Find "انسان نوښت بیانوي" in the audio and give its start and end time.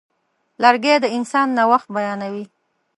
1.17-2.45